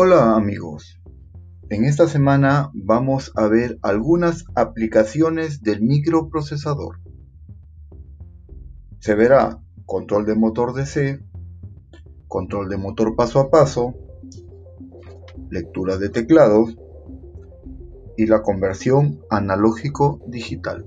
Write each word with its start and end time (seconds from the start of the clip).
Hola 0.00 0.36
amigos, 0.36 1.00
en 1.70 1.84
esta 1.84 2.06
semana 2.06 2.70
vamos 2.72 3.32
a 3.34 3.48
ver 3.48 3.80
algunas 3.82 4.44
aplicaciones 4.54 5.64
del 5.64 5.82
microprocesador. 5.82 7.00
Se 9.00 9.16
verá 9.16 9.60
control 9.86 10.24
de 10.24 10.36
motor 10.36 10.72
DC, 10.72 11.18
control 12.28 12.68
de 12.68 12.76
motor 12.76 13.16
paso 13.16 13.40
a 13.40 13.50
paso, 13.50 13.96
lectura 15.50 15.96
de 15.96 16.10
teclados 16.10 16.76
y 18.16 18.26
la 18.26 18.42
conversión 18.42 19.18
analógico 19.30 20.20
digital. 20.28 20.86